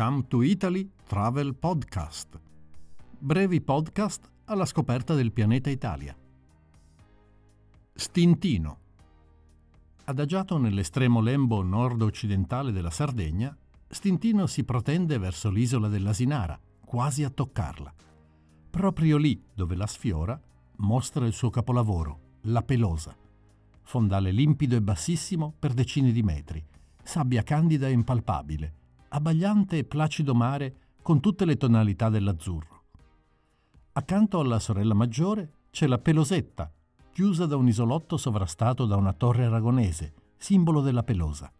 Come 0.00 0.24
to 0.28 0.40
Italy 0.40 0.90
Travel 1.06 1.54
Podcast. 1.56 2.40
Brevi 3.18 3.60
podcast 3.60 4.30
alla 4.46 4.64
scoperta 4.64 5.12
del 5.12 5.30
pianeta 5.30 5.68
Italia. 5.68 6.16
Stintino. 7.92 8.78
Adagiato 10.04 10.56
nell'estremo 10.56 11.20
lembo 11.20 11.60
nord-occidentale 11.60 12.72
della 12.72 12.88
Sardegna, 12.88 13.54
Stintino 13.86 14.46
si 14.46 14.64
protende 14.64 15.18
verso 15.18 15.50
l'isola 15.50 15.88
dell'Asinara, 15.88 16.58
quasi 16.82 17.22
a 17.22 17.28
toccarla. 17.28 17.92
Proprio 18.70 19.18
lì 19.18 19.38
dove 19.52 19.76
la 19.76 19.86
sfiora 19.86 20.40
mostra 20.76 21.26
il 21.26 21.34
suo 21.34 21.50
capolavoro, 21.50 22.38
la 22.44 22.62
Pelosa. 22.62 23.14
Fondale 23.82 24.30
limpido 24.30 24.76
e 24.76 24.80
bassissimo 24.80 25.52
per 25.58 25.74
decine 25.74 26.10
di 26.10 26.22
metri, 26.22 26.64
sabbia 27.02 27.42
candida 27.42 27.86
e 27.86 27.92
impalpabile, 27.92 28.76
abbagliante 29.10 29.78
e 29.78 29.84
placido 29.84 30.34
mare 30.34 30.76
con 31.02 31.20
tutte 31.20 31.44
le 31.44 31.56
tonalità 31.56 32.08
dell'azzurro. 32.08 32.84
Accanto 33.92 34.38
alla 34.38 34.58
sorella 34.58 34.94
maggiore 34.94 35.52
c'è 35.70 35.86
la 35.86 35.98
Pelosetta, 35.98 36.72
chiusa 37.12 37.46
da 37.46 37.56
un 37.56 37.66
isolotto 37.66 38.16
sovrastato 38.16 38.86
da 38.86 38.96
una 38.96 39.12
torre 39.12 39.46
aragonese, 39.46 40.14
simbolo 40.36 40.80
della 40.80 41.02
Pelosa. 41.02 41.52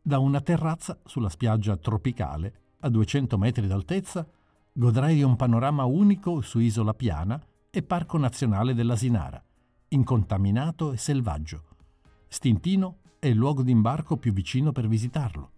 Da 0.00 0.18
una 0.18 0.40
terrazza 0.40 0.98
sulla 1.04 1.28
spiaggia 1.28 1.76
tropicale, 1.76 2.60
a 2.80 2.88
200 2.88 3.36
metri 3.36 3.66
d'altezza, 3.66 4.26
godrai 4.72 5.16
di 5.16 5.22
un 5.22 5.36
panorama 5.36 5.84
unico 5.84 6.40
su 6.40 6.60
Isola 6.60 6.94
Piana 6.94 7.42
e 7.70 7.82
Parco 7.82 8.16
Nazionale 8.16 8.72
dell'Asinara, 8.72 9.42
incontaminato 9.88 10.92
e 10.92 10.96
selvaggio. 10.96 11.64
Stintino 12.28 13.00
è 13.18 13.26
il 13.26 13.36
luogo 13.36 13.62
d'imbarco 13.62 14.16
più 14.16 14.32
vicino 14.32 14.72
per 14.72 14.88
visitarlo. 14.88 15.50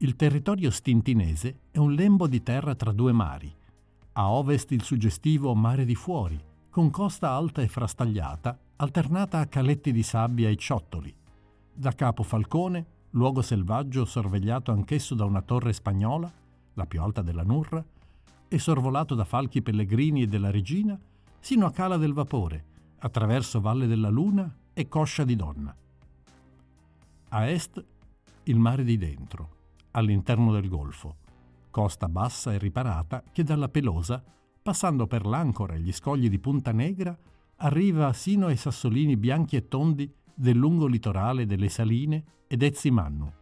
Il 0.00 0.14
territorio 0.14 0.70
stintinese 0.70 1.62
è 1.72 1.78
un 1.78 1.92
lembo 1.92 2.28
di 2.28 2.40
terra 2.44 2.76
tra 2.76 2.92
due 2.92 3.10
mari. 3.10 3.52
A 4.12 4.30
ovest 4.30 4.70
il 4.70 4.84
suggestivo 4.84 5.52
Mare 5.56 5.84
di 5.84 5.96
Fuori, 5.96 6.40
con 6.70 6.88
costa 6.90 7.30
alta 7.30 7.62
e 7.62 7.66
frastagliata, 7.66 8.56
alternata 8.76 9.40
a 9.40 9.46
caletti 9.46 9.90
di 9.90 10.04
sabbia 10.04 10.48
e 10.50 10.54
ciottoli. 10.54 11.12
Da 11.74 11.92
Capo 11.96 12.22
Falcone, 12.22 12.86
luogo 13.10 13.42
selvaggio 13.42 14.04
sorvegliato 14.04 14.70
anch'esso 14.70 15.16
da 15.16 15.24
una 15.24 15.42
torre 15.42 15.72
spagnola, 15.72 16.32
la 16.74 16.86
più 16.86 17.02
alta 17.02 17.20
della 17.20 17.42
Nurra, 17.42 17.84
e 18.46 18.58
sorvolato 18.60 19.16
da 19.16 19.24
falchi 19.24 19.62
pellegrini 19.62 20.22
e 20.22 20.28
della 20.28 20.52
Regina, 20.52 20.96
sino 21.40 21.66
a 21.66 21.72
Cala 21.72 21.96
del 21.96 22.12
Vapore, 22.12 22.64
attraverso 22.98 23.60
Valle 23.60 23.88
della 23.88 24.10
Luna 24.10 24.48
e 24.72 24.86
Coscia 24.86 25.24
di 25.24 25.34
Donna. 25.34 25.74
A 27.30 27.48
est 27.48 27.84
il 28.44 28.58
mare 28.60 28.84
di 28.84 28.96
dentro, 28.96 29.56
all'interno 29.92 30.52
del 30.52 30.68
golfo, 30.68 31.16
costa 31.70 32.08
bassa 32.08 32.52
e 32.52 32.58
riparata 32.58 33.22
che 33.32 33.42
dalla 33.42 33.68
Pelosa, 33.68 34.22
passando 34.62 35.06
per 35.06 35.26
l'Ancora 35.26 35.74
e 35.74 35.80
gli 35.80 35.92
scogli 35.92 36.28
di 36.28 36.38
Punta 36.38 36.72
Negra, 36.72 37.16
arriva 37.56 38.12
sino 38.12 38.46
ai 38.46 38.56
sassolini 38.56 39.16
bianchi 39.16 39.56
e 39.56 39.68
tondi 39.68 40.12
del 40.34 40.56
lungo 40.56 40.86
litorale 40.86 41.46
delle 41.46 41.68
Saline 41.68 42.24
ed 42.46 42.62
Ezzimannu. 42.62 43.32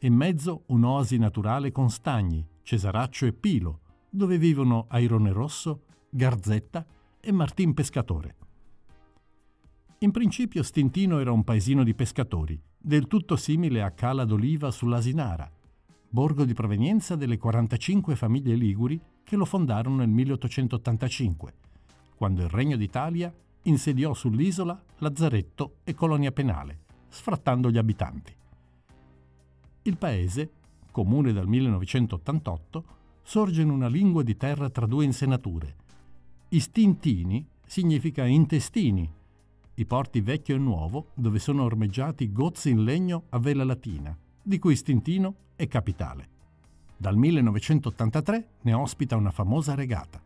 In 0.00 0.14
mezzo 0.14 0.62
un'oasi 0.66 1.18
naturale 1.18 1.72
con 1.72 1.90
stagni, 1.90 2.46
Cesaraccio 2.62 3.26
e 3.26 3.32
Pilo, 3.32 3.80
dove 4.08 4.38
vivono 4.38 4.86
Airone 4.88 5.32
Rosso, 5.32 5.82
Garzetta 6.08 6.86
e 7.20 7.32
Martin 7.32 7.74
Pescatore. 7.74 8.36
In 10.02 10.12
principio 10.12 10.62
Stintino 10.62 11.18
era 11.18 11.30
un 11.30 11.44
paesino 11.44 11.84
di 11.84 11.94
pescatori, 11.94 12.58
del 12.78 13.06
tutto 13.06 13.36
simile 13.36 13.82
a 13.82 13.90
Cala 13.90 14.24
d'Oliva 14.24 14.70
sull'Asinara, 14.70 15.52
borgo 16.08 16.46
di 16.46 16.54
provenienza 16.54 17.16
delle 17.16 17.36
45 17.36 18.16
famiglie 18.16 18.54
liguri 18.54 18.98
che 19.22 19.36
lo 19.36 19.44
fondarono 19.44 19.96
nel 19.96 20.08
1885, 20.08 21.54
quando 22.16 22.40
il 22.40 22.48
Regno 22.48 22.78
d'Italia 22.78 23.30
insediò 23.64 24.14
sull'isola 24.14 24.82
lazzaretto 25.00 25.80
e 25.84 25.92
colonia 25.92 26.32
penale, 26.32 26.78
sfrattando 27.10 27.70
gli 27.70 27.76
abitanti. 27.76 28.34
Il 29.82 29.98
paese, 29.98 30.50
comune 30.90 31.34
dal 31.34 31.46
1988, 31.46 32.84
sorge 33.20 33.60
in 33.60 33.68
una 33.68 33.88
lingua 33.88 34.22
di 34.22 34.38
terra 34.38 34.70
tra 34.70 34.86
due 34.86 35.04
insenature. 35.04 35.76
Istintini 36.48 37.46
significa 37.66 38.24
intestini 38.24 39.18
i 39.74 39.86
porti 39.86 40.20
vecchio 40.20 40.56
e 40.56 40.58
nuovo, 40.58 41.08
dove 41.14 41.38
sono 41.38 41.62
ormeggiati 41.62 42.32
gozzi 42.32 42.70
in 42.70 42.84
legno 42.84 43.24
a 43.30 43.38
vela 43.38 43.64
latina, 43.64 44.16
di 44.42 44.58
cui 44.58 44.76
Stintino 44.76 45.34
è 45.56 45.66
capitale. 45.68 46.28
Dal 46.96 47.16
1983 47.16 48.48
ne 48.60 48.72
ospita 48.74 49.16
una 49.16 49.30
famosa 49.30 49.74
regata. 49.74 50.22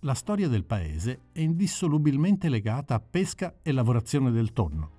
La 0.00 0.14
storia 0.14 0.48
del 0.48 0.64
paese 0.64 1.20
è 1.32 1.40
indissolubilmente 1.40 2.48
legata 2.48 2.94
a 2.94 3.00
pesca 3.00 3.56
e 3.62 3.72
lavorazione 3.72 4.30
del 4.30 4.52
tonno. 4.52 4.90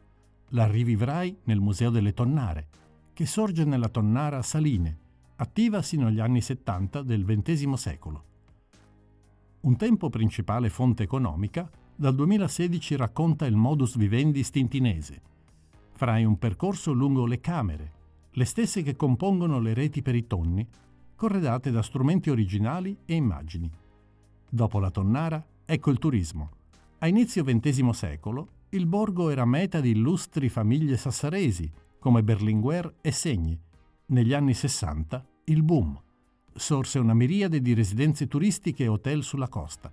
La 0.50 0.68
rivivrai 0.68 1.38
nel 1.44 1.60
Museo 1.60 1.90
delle 1.90 2.14
Tonnare, 2.14 2.68
che 3.14 3.26
sorge 3.26 3.64
nella 3.64 3.90
tonnara 3.90 4.42
Saline, 4.44 4.98
attiva 5.38 5.82
sino 5.82 6.08
agli 6.08 6.20
anni 6.20 6.42
70 6.42 7.02
del 7.02 7.26
XX 7.26 7.74
secolo. 7.74 8.24
Un 9.62 9.76
tempo 9.76 10.10
principale 10.10 10.70
fonte 10.70 11.04
economica, 11.04 11.70
dal 12.00 12.14
2016 12.14 12.96
racconta 12.96 13.48
il 13.48 13.56
modus 13.56 13.98
vivendi 13.98 14.44
stintinese. 14.44 15.22
Farai 15.94 16.24
un 16.26 16.38
percorso 16.38 16.92
lungo 16.92 17.26
le 17.26 17.40
camere, 17.40 17.92
le 18.30 18.46
stesse 18.46 18.84
che 18.84 18.96
compongono 18.96 19.60
le 19.60 19.74
reti 19.74 20.04
per 20.04 20.14
i 20.14 20.28
tonni, 20.28 20.66
corredate 21.16 21.72
da 21.72 21.82
strumenti 21.82 22.30
originali 22.30 22.96
e 23.04 23.16
immagini. 23.16 23.70
Dopo 24.48 24.78
la 24.78 24.92
tonnara, 24.92 25.44
ecco 25.66 25.90
il 25.90 25.98
turismo. 25.98 26.52
A 27.00 27.08
inizio 27.08 27.44
XX 27.44 27.90
secolo, 27.90 28.48
il 28.70 28.86
borgo 28.86 29.30
era 29.30 29.46
meta 29.46 29.80
di 29.80 29.90
illustri 29.90 30.50
famiglie 30.50 30.98
sassaresi, 30.98 31.70
come 31.98 32.22
Berlinguer 32.22 32.98
e 33.02 33.12
Segni. 33.12 33.60
Negli 34.08 34.36
anni 34.36 34.54
60, 34.54 35.26
il 35.46 35.64
boom. 35.64 36.00
Sorse 36.54 37.00
una 37.00 37.16
miriade 37.16 37.60
di 37.60 37.74
residenze 37.74 38.28
turistiche 38.28 38.84
e 38.84 38.88
hotel 38.88 39.24
sulla 39.24 39.48
costa. 39.48 39.92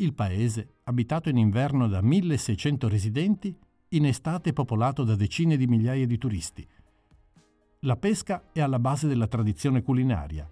Il 0.00 0.14
paese, 0.14 0.76
abitato 0.84 1.28
in 1.28 1.36
inverno 1.36 1.86
da 1.86 2.00
1600 2.00 2.88
residenti, 2.88 3.54
in 3.88 4.06
estate 4.06 4.54
popolato 4.54 5.04
da 5.04 5.14
decine 5.14 5.58
di 5.58 5.66
migliaia 5.66 6.06
di 6.06 6.16
turisti. 6.16 6.66
La 7.80 7.96
pesca 7.96 8.44
è 8.50 8.62
alla 8.62 8.78
base 8.78 9.08
della 9.08 9.26
tradizione 9.26 9.82
culinaria. 9.82 10.48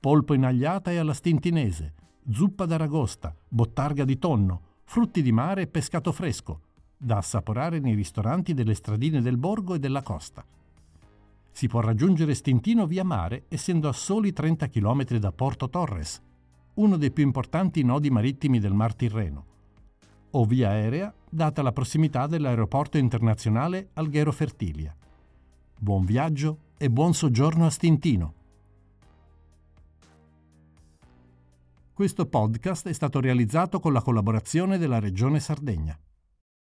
Polpo 0.00 0.34
in 0.34 0.44
agliata 0.44 0.90
è 0.90 0.96
alla 0.96 1.14
stintinese, 1.14 1.94
zuppa 2.28 2.66
d'aragosta, 2.66 3.32
bottarga 3.46 4.04
di 4.04 4.18
tonno, 4.18 4.62
frutti 4.82 5.22
di 5.22 5.30
mare 5.30 5.62
e 5.62 5.66
pescato 5.68 6.10
fresco, 6.10 6.62
da 6.96 7.18
assaporare 7.18 7.78
nei 7.78 7.94
ristoranti 7.94 8.52
delle 8.52 8.74
stradine 8.74 9.22
del 9.22 9.36
borgo 9.36 9.74
e 9.74 9.78
della 9.78 10.02
costa. 10.02 10.44
Si 11.52 11.68
può 11.68 11.78
raggiungere 11.78 12.34
Stintino 12.34 12.84
via 12.84 13.04
mare 13.04 13.44
essendo 13.46 13.88
a 13.88 13.92
soli 13.92 14.32
30 14.32 14.68
km 14.68 15.04
da 15.18 15.30
Porto 15.30 15.70
Torres, 15.70 16.20
uno 16.76 16.96
dei 16.96 17.10
più 17.10 17.24
importanti 17.24 17.82
nodi 17.82 18.10
marittimi 18.10 18.58
del 18.58 18.74
Mar 18.74 18.94
Tirreno, 18.94 19.44
o 20.30 20.44
via 20.44 20.70
aerea, 20.70 21.14
data 21.28 21.62
la 21.62 21.72
prossimità 21.72 22.26
dell'aeroporto 22.26 22.98
internazionale 22.98 23.90
Alghero 23.94 24.32
Fertilia. 24.32 24.94
Buon 25.78 26.04
viaggio 26.04 26.58
e 26.76 26.90
buon 26.90 27.14
soggiorno 27.14 27.64
a 27.64 27.70
Stintino. 27.70 28.34
Questo 31.94 32.26
podcast 32.26 32.88
è 32.88 32.92
stato 32.92 33.20
realizzato 33.20 33.80
con 33.80 33.94
la 33.94 34.02
collaborazione 34.02 34.76
della 34.76 34.98
Regione 34.98 35.40
Sardegna. 35.40 35.98